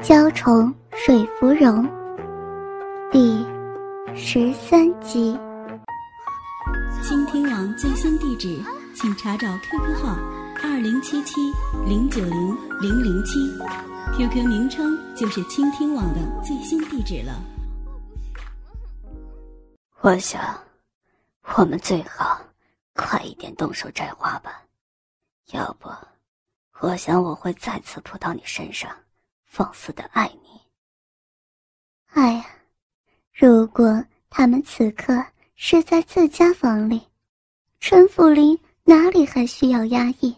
[0.00, 1.84] 娇宠水芙蓉》
[3.10, 3.44] 第
[4.16, 5.38] 十三集。
[7.02, 8.60] 倾听网最新地址，
[8.94, 10.16] 请查找 QQ 号
[10.62, 11.40] 二零七七
[11.86, 13.38] 零九零零零七
[14.16, 17.40] ，QQ 名称就是倾听网的最新地址了。
[20.00, 20.58] 我想，
[21.56, 22.40] 我们最好
[22.94, 24.62] 快一点动手摘花吧，
[25.52, 25.88] 要不，
[26.80, 28.90] 我想我会再次扑到你身上，
[29.54, 30.58] 放肆的爱你。
[32.06, 32.46] 哎呀，
[33.34, 35.22] 如果他们此刻
[35.56, 37.06] 是在自家房里，
[37.78, 40.34] 陈府林哪里还需要压抑，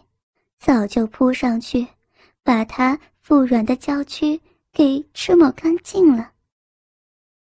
[0.59, 1.87] 早就扑上去，
[2.43, 4.37] 把他腹软的娇躯
[4.73, 6.33] 给吃抹干净了。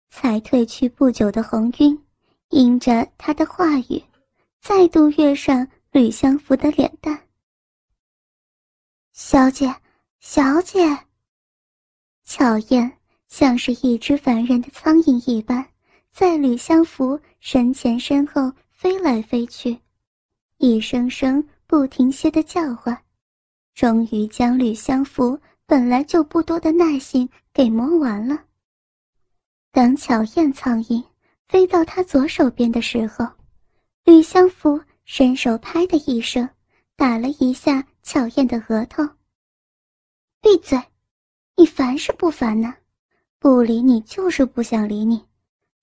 [0.09, 1.99] 才褪去不久的红晕。
[2.49, 4.01] 因着他的话语，
[4.61, 7.27] 再度跃上吕相福的脸蛋。
[9.13, 9.75] 小姐，
[10.19, 11.05] 小姐。
[12.25, 12.91] 巧燕
[13.27, 15.65] 像是一只烦人的苍蝇一般，
[16.11, 19.79] 在吕相福身前身后飞来飞去，
[20.57, 22.97] 一声声不停歇的叫唤，
[23.73, 28.43] 终于将吕相福本来就不多的耐性给磨完了。
[29.71, 31.03] 当巧燕苍蝇。
[31.47, 33.23] 飞到他左手边的时候，
[34.03, 36.49] 吕相福伸手拍的一声，
[36.95, 39.07] 打了一下巧燕的额头。
[40.41, 40.81] 闭嘴！
[41.57, 42.75] 你烦是不烦呢？
[43.39, 45.25] 不理你就是不想理你，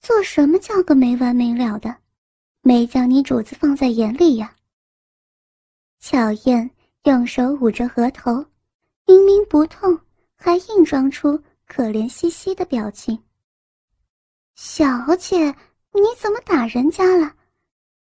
[0.01, 1.97] 做什么叫个没完没了的？
[2.61, 4.55] 没将你主子放在眼里呀？
[5.99, 6.71] 巧燕
[7.05, 8.45] 用手捂着额头，
[9.07, 9.99] 明明不痛，
[10.37, 13.19] 还硬装出可怜兮兮的表情。
[14.55, 15.47] 小姐，
[15.93, 17.35] 你怎么打人家了？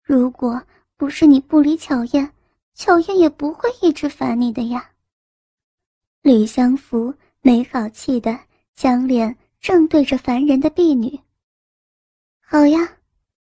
[0.03, 0.62] 如果
[0.97, 2.34] 不是你不理巧燕，
[2.74, 4.91] 巧燕也不会一直烦你的呀。
[6.22, 8.40] 吕相福没好气的
[8.75, 11.19] 将脸正对着烦人的婢女。
[12.40, 12.97] 好呀，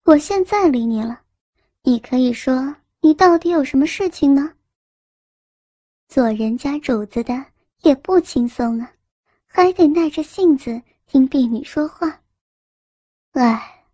[0.04, 1.20] 我现在理你了，
[1.82, 4.54] 你可以说你到底有什么事情吗？
[6.06, 7.44] 做人家主子的
[7.82, 8.92] 也不轻松啊，
[9.46, 12.20] 还得耐着性子听婢女说话。
[13.32, 13.84] 唉，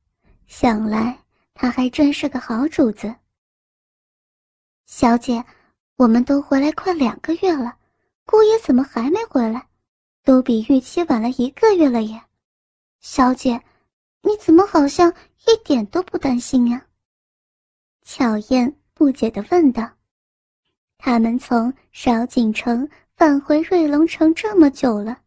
[0.46, 1.18] 想来
[1.54, 3.14] 他还真是个好主子。
[4.84, 5.42] 小姐，
[5.96, 7.78] 我们都回来快两个月了，
[8.26, 9.66] 姑爷怎么还没回来？
[10.24, 12.20] 都比预期晚了一个月了耶。
[13.00, 13.62] 小姐，
[14.22, 15.12] 你怎么好像
[15.46, 16.84] 一点都不担心呀？
[18.02, 19.88] 巧燕不解地问道。
[20.98, 25.18] 他们从少景城返回瑞龙城这么久了，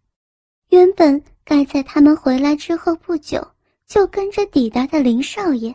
[0.69, 3.47] 原本该在他们回来之后不久。
[3.85, 5.73] 就跟着抵达的林少爷，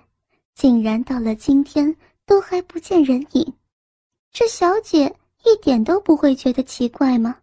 [0.55, 1.97] 竟然到了今天
[2.27, 3.55] 都还不见人影，
[4.31, 7.39] 这小姐一点都不会觉得奇怪吗？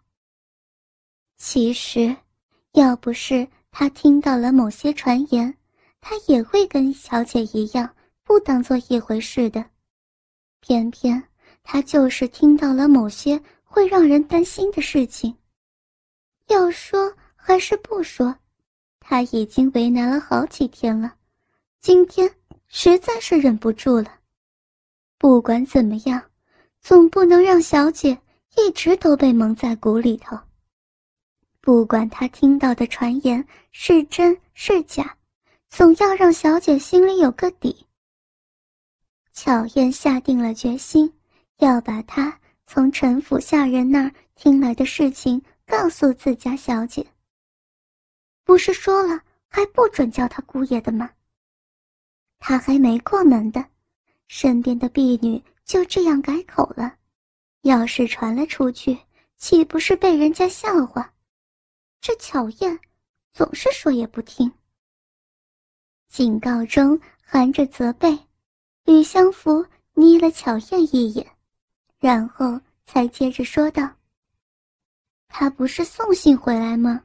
[1.41, 2.13] 其实，
[2.73, 5.55] 要不是他听到了某些传言，
[6.01, 7.89] 他也会跟小姐一样
[8.25, 9.63] 不当做一回事的。
[10.59, 11.23] 偏偏
[11.63, 15.33] 他就是听到了某些会让人担心的事情，
[16.47, 18.35] 要说还是不说？
[18.99, 21.15] 他已经为难了好几天了，
[21.79, 22.29] 今天
[22.67, 24.13] 实在是忍不住了。
[25.17, 26.21] 不管怎么样，
[26.81, 28.19] 总不能让小姐
[28.57, 30.37] 一直都被蒙在鼓里头。
[31.69, 35.15] 不管他听到的传言是真是假，
[35.69, 37.85] 总要让小姐心里有个底。
[39.33, 41.13] 巧燕下定了决心，
[41.59, 47.05] 要把她从陈府下人那儿听来的事情告诉自家小姐。
[48.43, 51.07] 不是说了还不准叫他姑爷的吗？
[52.39, 53.63] 他还没过门的，
[54.27, 56.95] 身边的婢女就这样改口了，
[57.61, 58.97] 要是传了出去，
[59.37, 61.13] 岂不是被人家笑话？
[62.01, 62.79] 这巧燕
[63.33, 64.51] 总是说也不听。
[66.07, 68.17] 警告中含着责备，
[68.85, 71.27] 吕相福睨了巧燕一眼，
[71.99, 73.87] 然后才接着说道
[75.27, 77.03] ：“他不是送信回来吗？”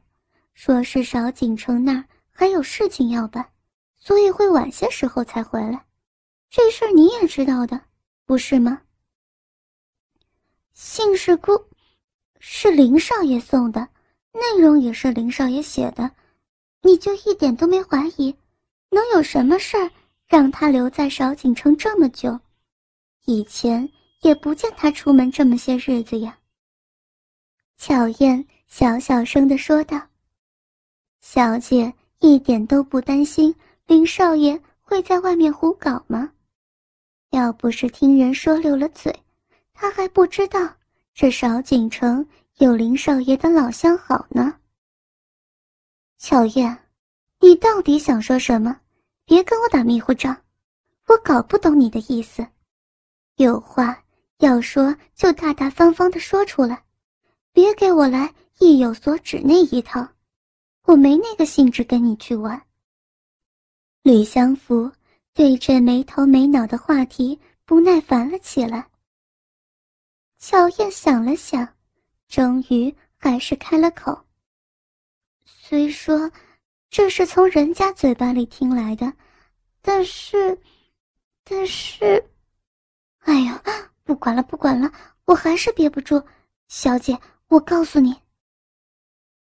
[0.55, 3.45] 说是少锦城那儿还有事情要办，
[3.97, 5.85] 所以会晚些时候才回来。
[6.49, 7.79] 这事儿你也知道的，
[8.25, 8.81] 不是吗？
[10.73, 11.51] 信是姑，
[12.39, 13.87] 是林少爷送的，
[14.35, 16.11] 内容也是林少爷写的，
[16.81, 18.35] 你就一点都没怀疑？
[18.89, 19.89] 能有什么事儿
[20.27, 22.37] 让他留在少景城这么久？
[23.25, 23.89] 以前
[24.21, 26.37] 也不见他出门这么些日子呀。
[27.77, 30.01] 巧燕小小声的说道
[31.21, 33.55] ：“小姐一点都不担心
[33.87, 36.29] 林少爷会在外面胡搞吗？
[37.31, 39.17] 要不是听人说溜了嘴，
[39.73, 40.69] 她还不知道
[41.13, 44.57] 这少景城。”有林少爷的老相好呢。
[46.17, 46.77] 巧燕，
[47.41, 48.79] 你到底想说什么？
[49.25, 50.37] 别跟我打迷糊仗，
[51.07, 52.47] 我搞不懂你的意思。
[53.35, 54.01] 有话
[54.37, 56.81] 要说就大大方方的说出来，
[57.51, 60.07] 别给我来意有所指那一套，
[60.83, 62.65] 我没那个兴致跟你去玩。
[64.01, 64.89] 吕相福
[65.33, 68.87] 对这没头没脑的话题不耐烦了起来。
[70.37, 71.74] 巧燕想了想。
[72.27, 74.25] 终于还是开了口。
[75.45, 76.31] 虽说
[76.89, 79.11] 这是从人家嘴巴里听来的，
[79.81, 80.59] 但是，
[81.43, 82.23] 但是，
[83.19, 83.61] 哎呀，
[84.03, 84.91] 不管了，不管了，
[85.25, 86.21] 我还是憋不住。
[86.67, 87.17] 小姐，
[87.47, 88.15] 我告诉你。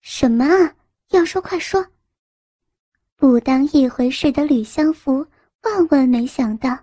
[0.00, 0.74] 什么啊？
[1.10, 1.86] 要说快说。
[3.16, 5.26] 不当一回事的吕相福
[5.62, 6.76] 万万没想到，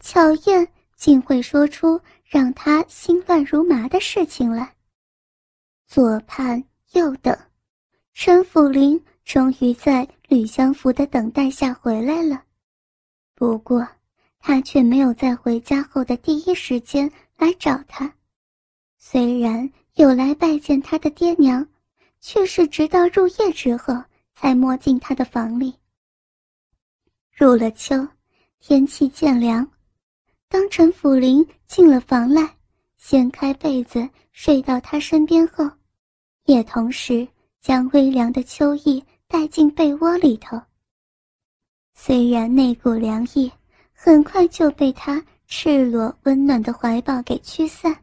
[0.00, 0.66] 巧燕
[0.96, 4.74] 竟会说出让他心乱如麻的事情来。
[5.90, 7.36] 左盼右等，
[8.14, 12.44] 陈府林终于在吕相福的等待下回来了。
[13.34, 13.84] 不过，
[14.38, 18.14] 他却没有在回家后的第一时间来找他。
[18.98, 21.66] 虽然有来拜见他的爹娘，
[22.20, 23.92] 却是直到入夜之后
[24.32, 25.74] 才摸进他的房里。
[27.32, 28.06] 入了秋，
[28.60, 29.68] 天气渐凉，
[30.48, 32.48] 当陈府林进了房来，
[32.96, 35.68] 掀开被子睡到他身边后。
[36.44, 37.26] 也同时
[37.60, 40.60] 将微凉的秋意带进被窝里头。
[41.94, 43.50] 虽然那股凉意
[43.92, 47.94] 很快就被他赤裸温暖的怀抱给驱散，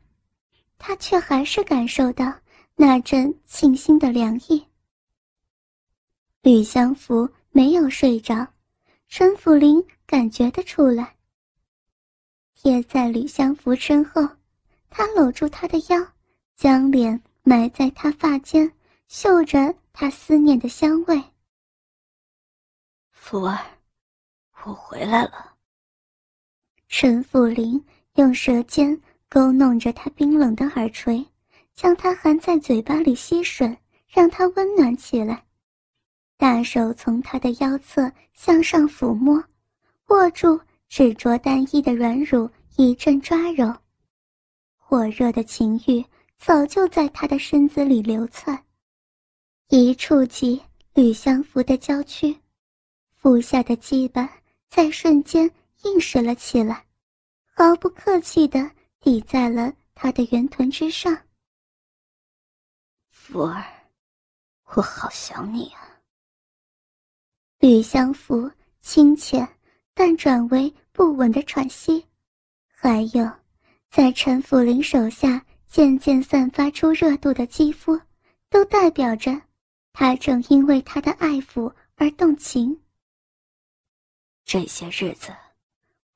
[0.78, 2.31] 他却还是感受到
[2.75, 4.63] 那阵沁心的凉意。
[6.44, 8.48] 吕相福没有睡着，
[9.10, 11.16] 陈府林感觉得出来。
[12.54, 14.22] 贴在吕相福身后，
[14.90, 16.07] 他搂住他的腰，
[16.56, 17.19] 将脸。
[17.48, 18.70] 埋在他发间，
[19.08, 21.24] 嗅着他思念的香味。
[23.10, 23.58] 福儿，
[24.66, 25.54] 我回来了。
[26.90, 27.82] 陈福林
[28.16, 31.26] 用舌尖勾弄着他冰冷的耳垂，
[31.74, 33.78] 将他含在嘴巴里吸吮，
[34.10, 35.42] 让他温暖起来。
[36.36, 39.42] 大手从他的腰侧向上抚摸，
[40.08, 40.60] 握住
[40.90, 43.74] 只着单衣的软乳，一阵抓揉，
[44.76, 46.04] 火热的情欲。
[46.38, 48.63] 早就在他的身子里流窜，
[49.69, 50.62] 一触及
[50.94, 52.34] 吕相福的娇躯，
[53.10, 54.30] 腹下的羁绊
[54.69, 55.50] 在瞬间
[55.84, 56.86] 硬实了起来，
[57.44, 61.18] 毫不客气地抵在了他的圆臀之上。
[63.10, 63.66] 福儿，
[64.75, 66.00] 我好想你啊！
[67.60, 68.50] 吕相福
[68.80, 69.45] 清浅
[69.94, 72.06] 但转为不稳的喘息，
[72.68, 73.30] 还有，
[73.90, 75.44] 在陈府林手下。
[75.68, 78.00] 渐渐散发出热度的肌肤，
[78.50, 79.42] 都代表着
[79.94, 82.80] 他正因为他的爱抚而动情。
[84.45, 85.36] 这些日子，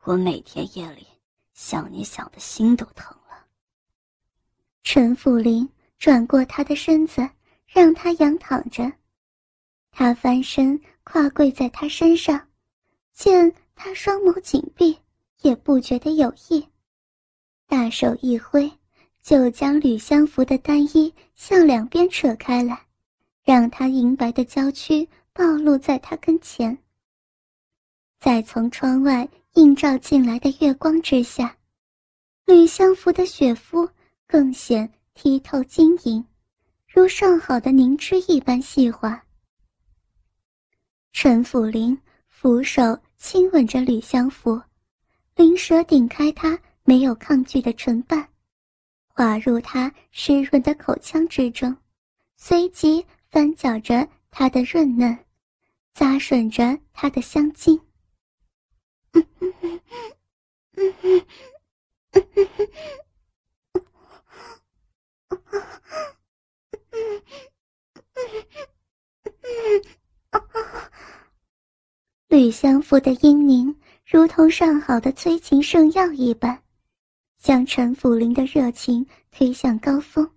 [0.03, 1.05] 我每天夜里
[1.53, 3.45] 想你想的心都疼了。
[4.83, 7.29] 陈福林转过他的身子，
[7.67, 8.91] 让他仰躺着，
[9.91, 12.47] 他翻身跨跪在他身上，
[13.13, 14.97] 见他双眸紧闭，
[15.41, 16.65] 也不觉得有意，
[17.67, 18.71] 大手一挥。
[19.21, 22.85] 就将吕相福的单衣向两边扯开来，
[23.43, 26.77] 让他银白的娇躯暴露在他跟前。
[28.19, 31.55] 在从窗外映照进来的月光之下，
[32.45, 33.87] 吕相福的雪肤
[34.27, 36.25] 更显剔透晶莹，
[36.87, 39.23] 如上好的凝脂一般细滑。
[41.13, 41.97] 陈府林
[42.27, 44.59] 俯手亲吻着吕相福，
[45.35, 48.27] 灵舌顶开他没有抗拒的唇瓣。
[49.13, 51.75] 滑入他湿润的口腔之中，
[52.37, 55.17] 随即翻搅着他的润嫩，
[55.95, 57.79] 咂吮着他的香精。
[72.27, 73.75] 吕相福的阴凝
[74.05, 76.60] 如同上好的催情圣药一般。
[77.41, 80.29] 将陈府林的热情推向高峰。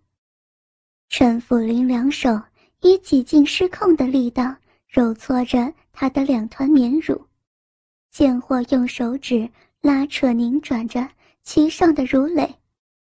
[1.11, 2.41] 陈府林两手
[2.81, 4.57] 以几近失控的力道
[4.89, 7.23] 揉搓着她的两团绵乳，
[8.11, 9.47] 贱货用手指
[9.83, 11.07] 拉扯拧转着
[11.43, 12.59] 其上的乳蕾，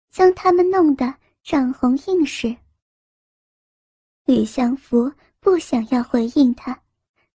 [0.09, 2.57] 将它们弄得涨红硬实。
[4.25, 6.81] 吕相福不想要回应他，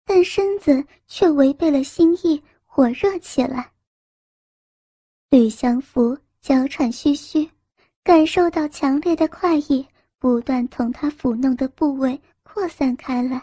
[0.06, 3.70] 但身子却违背了心意，火热起来。
[5.30, 7.50] 吕相福娇喘吁吁，
[8.04, 9.88] 感受到强烈的快意
[10.20, 13.42] 不断从他抚弄的部位扩散开来，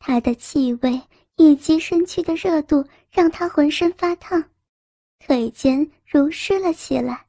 [0.00, 1.00] 他的气味
[1.36, 4.42] 以及身躯的热度让他浑身发烫，
[5.20, 7.26] 腿间如湿了起来。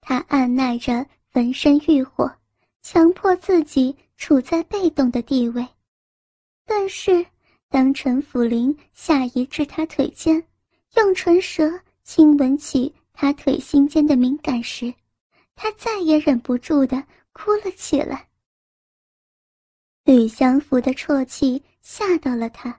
[0.00, 2.34] 他按耐着浑身欲火，
[2.80, 5.68] 强迫自己处在被动的地位，
[6.64, 7.26] 但是
[7.68, 10.42] 当陈府林下移至他腿间，
[10.96, 11.70] 用唇舌。
[12.08, 14.92] 亲吻起他腿心间的敏感时，
[15.54, 18.28] 他再也忍不住的哭了起来。
[20.04, 22.78] 吕相福的啜泣吓到了他。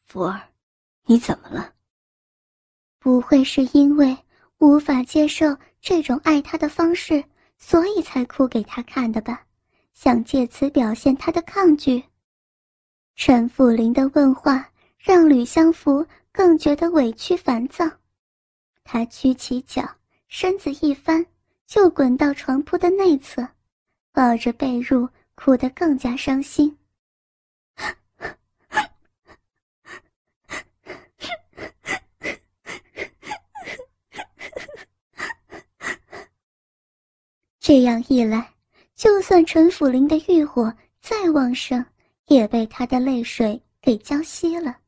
[0.00, 0.48] 福儿，
[1.04, 1.74] 你怎么了？
[2.98, 4.16] 不会是因为
[4.56, 7.22] 无法接受这种爱他的方式，
[7.58, 9.44] 所以才哭给他看的吧？
[9.92, 12.02] 想借此表现他的抗拒。
[13.14, 17.84] 陈辅林的问话让吕相福更觉得委屈烦躁。
[18.90, 19.86] 他屈起脚，
[20.28, 21.26] 身子一翻，
[21.66, 23.46] 就滚到床铺的内侧，
[24.12, 26.78] 抱着被褥，哭得更加伤心。
[37.60, 38.54] 这样一来，
[38.94, 41.84] 就算陈府林的欲火再旺盛，
[42.28, 44.78] 也被他的泪水给浇熄了。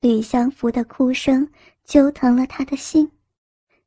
[0.00, 1.46] 吕相福的哭声。
[1.86, 3.10] 揪疼了他的心，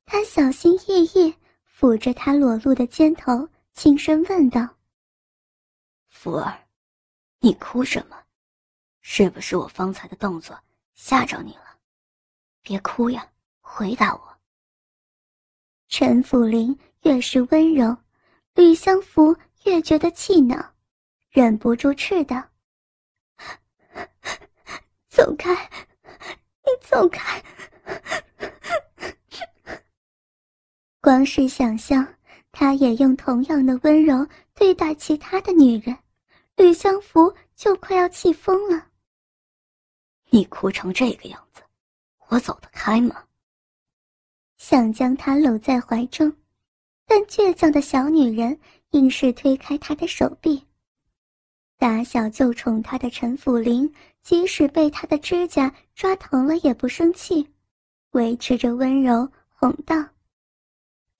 [0.06, 1.36] 他小心翼翼
[1.77, 4.65] 抚着他裸露的肩头，轻声问道
[6.08, 6.65] ：“福儿，
[7.41, 8.18] 你哭什么？
[9.01, 10.58] 是不是我方才的动作
[10.94, 11.77] 吓着你了？
[12.62, 13.29] 别哭呀，
[13.60, 14.39] 回答我。”
[15.89, 17.98] 陈辅林越是温柔，
[18.56, 20.74] 吕相福越觉得气恼，
[21.32, 22.41] 忍不住斥道
[25.10, 25.53] ：“走开，
[26.63, 27.44] 你走开！”
[31.01, 32.05] 光是想象，
[32.51, 35.98] 他也用同样的温柔对待其他的女人，
[36.55, 38.88] 吕相福就快要气疯了。
[40.29, 41.62] 你哭成这个样子，
[42.27, 43.24] 我走得开吗？
[44.58, 46.31] 想将她搂在怀中，
[47.08, 48.60] 但倔强的小女人
[48.91, 50.65] 硬是推开他的手臂。
[51.77, 53.91] 打小就宠她的陈辅林，
[54.22, 57.50] 即使被他的指甲抓疼了也不生气，
[58.12, 59.96] 维持着温柔哄道。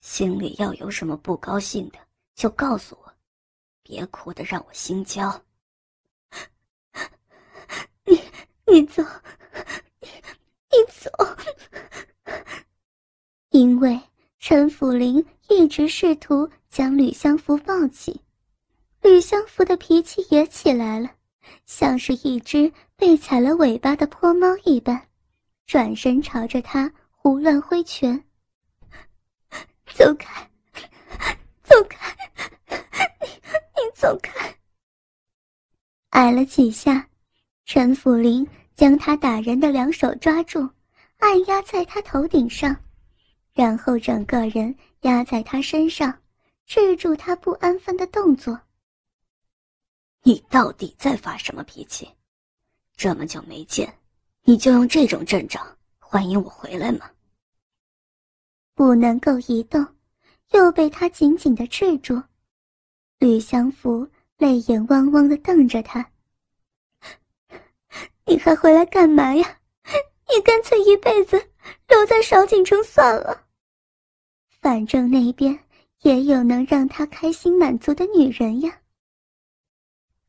[0.00, 1.98] 心里要有什么不高兴的，
[2.34, 3.12] 就告诉我，
[3.82, 5.42] 别哭得让我心焦。
[8.04, 8.20] 你
[8.66, 9.02] 你走，
[10.00, 10.08] 你
[10.70, 11.10] 你走。
[13.50, 14.00] 因为
[14.38, 18.20] 陈辅林一直试图将吕相福抱起，
[19.02, 21.10] 吕相福的脾气也起来了，
[21.66, 25.08] 像是一只被踩了尾巴的泼猫一般，
[25.70, 28.20] 转身朝着他胡乱挥拳。
[29.94, 30.50] 走开，
[31.62, 32.12] 走开！
[33.20, 34.52] 你你走开！
[36.08, 37.08] 挨了几下，
[37.66, 40.68] 陈辅林将他打人的两手抓住，
[41.18, 42.74] 按压在他头顶上，
[43.52, 46.20] 然后整个人压在他身上，
[46.66, 48.60] 制住他不安分的动作。
[50.24, 52.10] 你到底在发什么脾气？
[52.96, 53.99] 这么久没见，
[54.42, 57.10] 你就用这种阵仗欢迎我回来吗？
[58.74, 59.86] 不能够移动，
[60.52, 62.20] 又被他紧紧的制住。
[63.18, 66.10] 吕相福泪眼汪汪的瞪着他
[68.24, 69.58] ：“你还回来干嘛呀？
[70.28, 71.36] 你干脆一辈子
[71.88, 73.46] 留在少景城算了。
[74.60, 75.58] 反正那边
[76.00, 78.80] 也有能让他开心满足的女人呀。”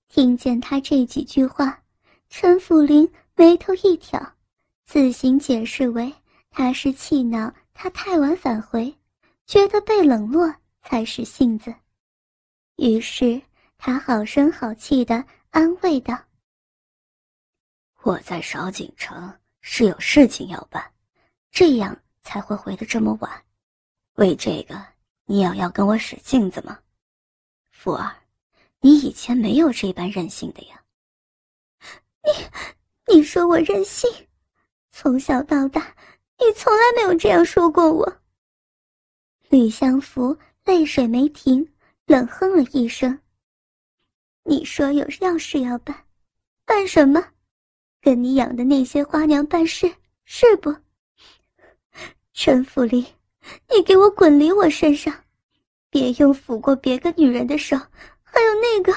[0.09, 1.81] 听见他这几句话，
[2.27, 3.09] 陈府林
[3.41, 4.35] 眉头一挑，
[4.85, 6.13] 自行解释为
[6.51, 7.51] 他是气恼。
[7.73, 8.95] 他太晚返回，
[9.47, 11.73] 觉得被冷落才是性子，
[12.75, 13.41] 于是
[13.79, 16.15] 他好声好气的安慰道
[18.05, 20.93] ：“我在少景城是有事情要办，
[21.49, 23.43] 这样才会回的这么晚。
[24.17, 24.79] 为这个，
[25.25, 26.77] 你也要跟我使性子吗？
[27.71, 28.15] 福儿，
[28.81, 30.83] 你以前没有这般任性的呀。
[32.23, 32.31] 你，
[33.11, 34.09] 你说我任性？
[34.91, 35.95] 从小到大。”
[36.43, 38.17] 你从来没有这样说过我。
[39.49, 41.71] 吕相福泪水没停，
[42.07, 43.19] 冷哼了一声，
[44.43, 45.95] 你说有要事要办，
[46.65, 47.23] 办什么？
[48.01, 49.93] 跟你养的那些花娘办事
[50.25, 50.75] 是不？
[52.33, 53.05] 陈福林，
[53.69, 55.13] 你给我滚离我身上！
[55.91, 57.77] 别用抚过别个女人的手，
[58.23, 58.91] 还有那个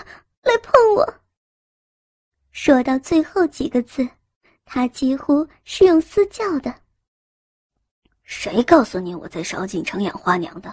[0.44, 1.14] 来碰我。
[2.54, 4.08] 说到最后几个字，
[4.64, 6.72] 他几乎是用嘶叫的。
[8.22, 10.72] 谁告诉你我在少锦城养花娘的？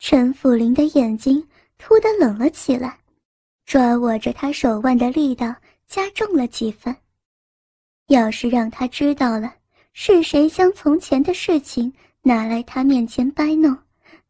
[0.00, 2.98] 陈府林的眼睛突的冷了起来，
[3.64, 5.54] 抓握着他手腕的力道
[5.86, 6.94] 加重了几分。
[8.08, 9.54] 要是让他知道了
[9.92, 11.92] 是谁将从前的事情
[12.22, 13.78] 拿来他面前摆弄。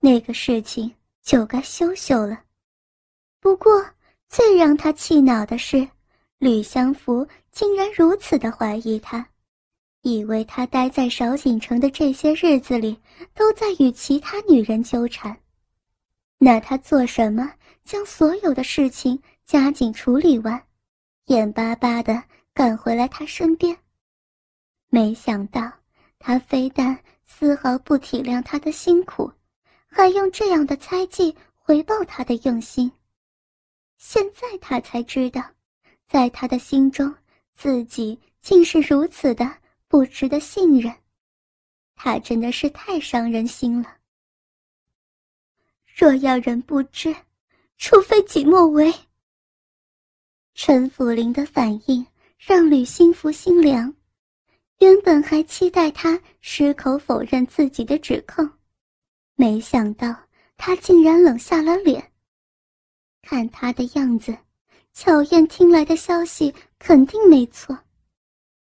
[0.01, 2.45] 那个事情就该羞羞了。
[3.41, 3.83] 不过，
[4.29, 5.89] 最让他气恼的是，
[6.41, 9.29] 吕相福竟然如此的怀疑他，
[10.01, 12.99] 以为他待在少锦城的这些日子里
[13.35, 15.39] 都在与其他女人纠缠。
[16.39, 17.53] 那他做什么
[17.85, 20.63] 将所有的事情加紧处理完，
[21.27, 22.23] 眼巴巴的
[22.55, 23.77] 赶回来他身边？
[24.89, 25.71] 没想到，
[26.19, 29.31] 他非但丝毫不体谅他的辛苦。
[29.91, 32.91] 还用这样的猜忌回报他的用心。
[33.99, 35.43] 现在他才知道，
[36.11, 37.15] 在他的心中，
[37.55, 39.49] 自己竟是如此的
[39.87, 40.93] 不值得信任。
[41.95, 43.97] 他真的是太伤人心了。
[45.87, 47.15] 若要人不知，
[47.77, 48.93] 除非己莫为。
[50.55, 52.05] 陈府林的反应
[52.39, 53.95] 让吕心福心凉，
[54.81, 58.51] 原本还期待他矢口否认自己的指控。
[59.37, 60.13] 没想到
[60.57, 62.11] 他竟然冷下了脸。
[63.23, 64.37] 看他的样子，
[64.93, 67.79] 巧燕听来的消息肯定没错。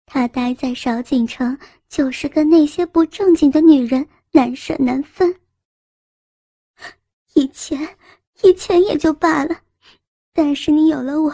[0.06, 1.58] 他待在少景城，
[1.88, 5.34] 就是跟那些不正经的女人难舍难分。
[7.34, 7.96] 以前，
[8.42, 9.60] 以前也就罢了，
[10.32, 11.30] 但是你有了我，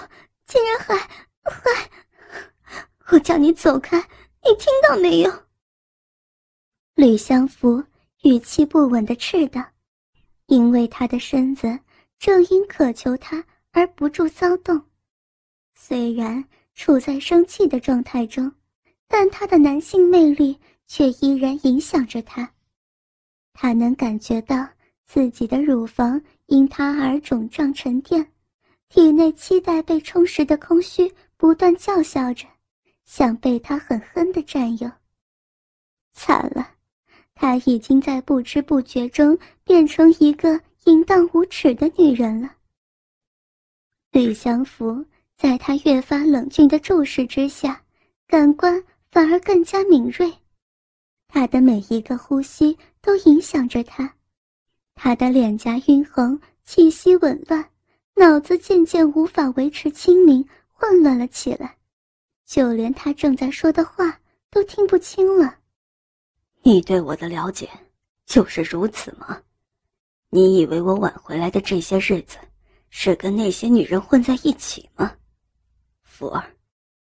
[0.47, 0.97] 竟然还
[1.45, 1.91] 还……
[3.13, 5.33] 我叫你走开，你听到没有？
[6.95, 7.85] 吕相福。
[8.23, 9.62] 语气不稳的斥道
[10.49, 11.79] ：“因为他的身子
[12.18, 14.83] 正因渴求他而不住骚动，
[15.87, 16.42] 虽然
[16.75, 18.51] 处在生气的状态中，
[19.07, 22.51] 但他的男性魅力却依然影响着他。
[23.53, 24.66] 他能感觉到
[25.05, 28.27] 自己的乳房因他而肿胀沉淀，
[28.88, 32.47] 体内期待被充实的空虚不断叫嚣着，
[33.05, 34.90] 想被他狠狠的占有。
[36.14, 36.66] 惨了！”
[37.37, 42.55] 他已经在不知不觉中变成一个淫荡无耻的女人了。
[44.12, 45.05] 吕相福
[45.44, 47.78] 在他越发冷峻的注视之下，
[48.26, 50.33] 感官反而更加敏锐，
[51.28, 54.11] 他的每一个呼吸都影响着他，
[54.94, 57.62] 他的脸颊晕红，气息紊乱，
[58.14, 61.76] 脑子渐渐无法维持清明，混乱了起来，
[62.46, 64.18] 就连他正在说的话
[64.50, 65.59] 都听不清了。
[66.62, 67.68] 你对我的了解
[68.24, 69.38] 就是如此吗？
[70.30, 72.38] 你以为我晚回来的这些日子
[72.88, 75.14] 是跟那些女人混在一起吗？
[76.16, 76.44] 福儿，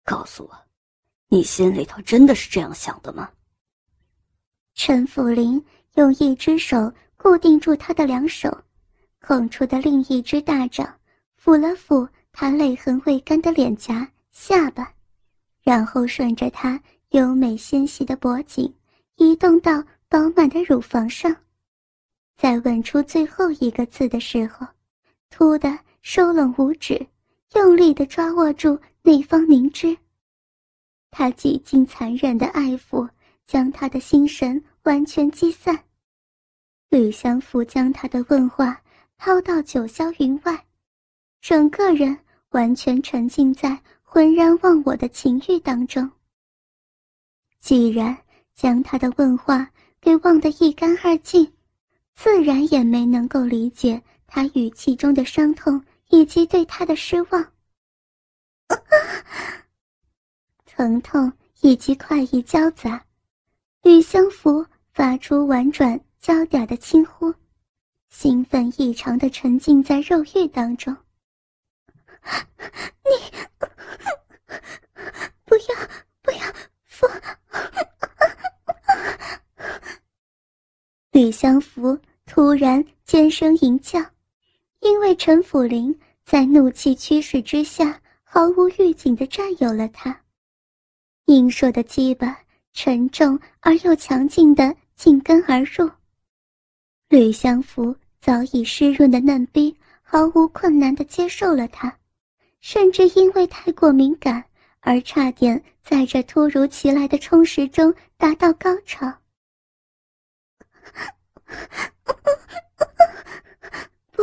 [0.05, 0.57] 告诉我，
[1.27, 3.29] 你心里头真的是这样想的吗？
[4.75, 5.61] 陈福林
[5.95, 8.49] 用一只手固定住他的两手，
[9.21, 10.87] 空出的另一只大掌
[11.43, 14.95] 抚了抚他泪痕未干的脸颊、下巴，
[15.63, 18.73] 然后顺着他优美纤细的脖颈。
[19.17, 21.35] 移动到饱满的乳房上，
[22.37, 24.65] 在吻出最后一个字的时候，
[25.29, 27.05] 突的收拢五指，
[27.55, 29.97] 用力的抓握住那方明枝。
[31.11, 33.09] 他几近残忍的爱抚，
[33.47, 35.85] 将他的心神完全击散。
[36.89, 38.83] 吕相福将他的问话
[39.17, 40.67] 抛到九霄云外，
[41.41, 42.19] 整个人
[42.51, 46.11] 完全沉浸在浑然忘我的情欲当中。
[47.61, 48.17] 既然。
[48.55, 51.51] 将他的问话给忘得一干二净，
[52.15, 57.52] 自然也没能够理解他语气中的伤痛以及对他的失望。
[60.67, 63.05] 疼痛以及快意交杂，
[63.83, 67.33] 吕相福发出婉转娇嗲的轻呼，
[68.09, 70.95] 兴奋异常的沉浸在肉欲当中。
[73.05, 73.11] 你
[75.45, 75.65] 不要
[76.23, 76.41] 不要
[76.85, 77.09] 父。
[81.13, 84.01] 吕相福突然尖声吟叫，
[84.81, 88.01] 因为陈府林在怒气驱使之下，
[88.35, 90.19] 毫无预警地占有了他。
[91.27, 92.35] 硬硕的鸡巴
[92.73, 95.87] 沉重而又强劲地紧跟而入，
[97.11, 101.95] 吕相福早已湿润的嫩逼毫无困难地接受了他，
[102.63, 104.43] 甚至因为太过敏感
[104.81, 109.13] 而差点在这突如其来的充实中达到高潮。
[114.11, 114.23] 不，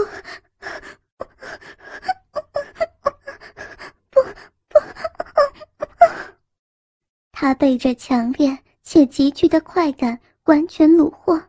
[7.41, 11.41] 他被这强烈且急剧的快感完全虏获，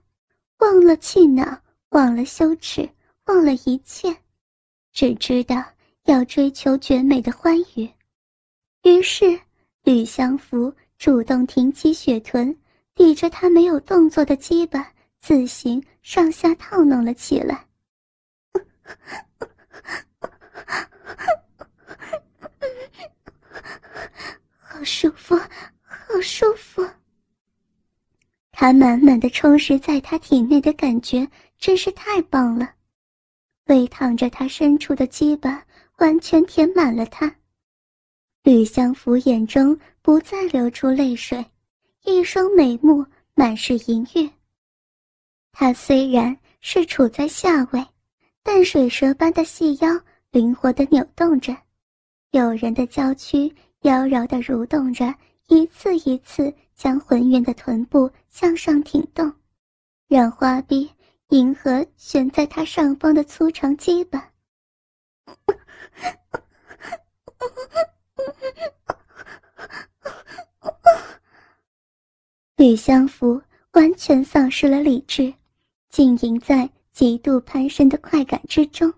[0.59, 2.88] 忘了气恼，忘了羞耻，
[3.24, 4.16] 忘了一切，
[4.92, 5.57] 只知道
[6.05, 7.90] 要追求绝美的欢愉。
[8.85, 9.40] 于是，
[9.83, 12.57] 吕相福主动挺起雪臀，
[12.94, 14.92] 抵着他没有动作的鸡巴。
[15.18, 17.66] 自行上下套弄了起来，
[24.57, 25.37] 好舒服，
[26.12, 26.84] 好舒服。
[28.50, 31.26] 他满满的充实在他体内的感觉
[31.58, 32.68] 真是太棒了，
[33.66, 35.64] 胃淌着他深处的鸡巴，
[35.98, 37.32] 完全填满了他。
[38.42, 41.44] 吕相福眼中不再流出泪水，
[42.04, 44.28] 一双美目满是淫欲。
[45.52, 47.86] 他虽然是处在下位，
[48.42, 49.88] 但水蛇般的细腰
[50.32, 51.56] 灵活地扭动着，
[52.32, 55.14] 诱人的娇躯妖娆地蠕动着，
[55.50, 59.32] 一次一次将浑圆的臀部向上挺动，
[60.06, 60.88] 让花臂
[61.30, 64.30] 迎合悬在他上方的粗长基板。
[72.56, 75.34] 吕相福完全丧失了理智。
[75.88, 78.94] 浸淫在极度攀升的快感之中，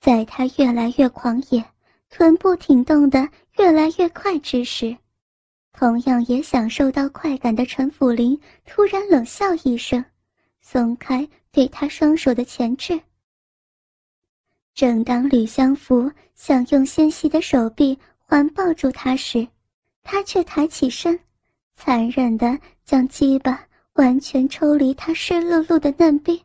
[0.00, 1.64] 在他越来越狂野、
[2.10, 4.96] 臀部挺动的越来越快之时，
[5.78, 10.02] 同样也享受到快感的陈辅林突然冷笑一声，
[10.62, 12.98] 松开对他双手的钳制。
[14.74, 19.46] 正当吕相福想用纤细的手臂环抱住他时，
[20.02, 21.18] 他却抬起身，
[21.74, 23.62] 残忍地将鸡巴。
[23.96, 26.42] 完全抽离他湿漉漉的嫩臂，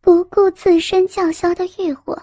[0.00, 2.18] 不顾自身叫嚣的欲火，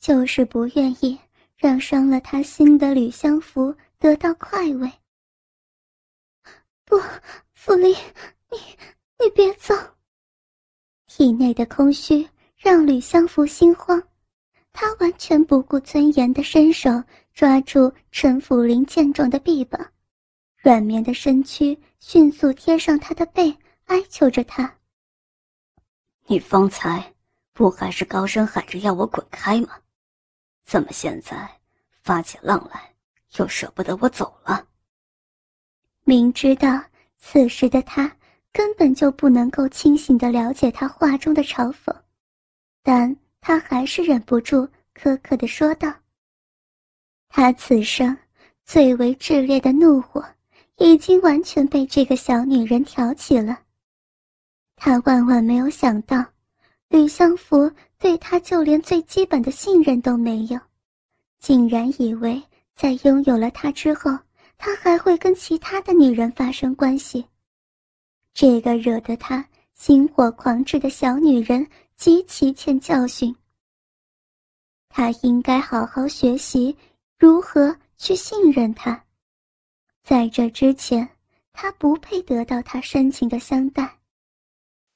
[0.00, 1.18] 就是不愿意
[1.58, 4.90] 让伤了他心的吕相福得到快慰。
[6.88, 6.98] 不，
[7.52, 7.94] 傅林，
[8.50, 8.58] 你
[9.18, 9.74] 你别走。
[11.06, 14.02] 体内的空虚让吕相福心慌，
[14.72, 16.90] 他完全不顾尊严的伸手
[17.34, 19.92] 抓住陈辅林健壮的臂膀，
[20.56, 23.54] 软绵的身躯迅速贴上他的背。
[23.88, 24.76] 哀求着他
[26.28, 27.14] ：“你方才
[27.54, 29.80] 不还是高声喊着要我滚开吗？
[30.66, 31.58] 怎么现在
[32.02, 32.94] 发起浪来，
[33.38, 34.66] 又舍不得我走了？”
[36.08, 36.82] 明知道
[37.18, 38.10] 此时的他
[38.50, 41.94] 根本就不能够清醒的了解他话中的嘲讽，
[42.82, 44.66] 但他还是忍不住
[44.98, 45.92] 苛刻的说道
[47.28, 48.16] ：“他此生
[48.64, 50.24] 最为炽烈的怒火，
[50.78, 53.58] 已经完全被这个小女人挑起了。”
[54.76, 56.24] 他万万没有想到，
[56.88, 60.58] 吕相福对他就连最基本的信任都没有，
[61.38, 62.42] 竟然以为
[62.74, 64.18] 在拥有了他之后，
[64.58, 67.24] 他还会跟其他的女人发生关系。
[68.34, 71.66] 这个惹得他心火狂炽的小女人
[71.96, 73.34] 极其欠教训。
[74.88, 76.76] 他应该好好学习
[77.18, 79.04] 如何去信任他。
[80.02, 81.08] 在这之前，
[81.52, 84.00] 他不配得到他深情的相待。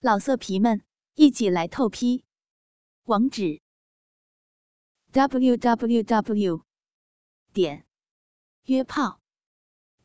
[0.00, 0.82] 老色皮们，
[1.14, 2.24] 一起来透批！
[3.04, 3.60] 网址
[5.12, 6.62] ：w w w
[7.52, 7.86] 点
[8.64, 9.20] 约炮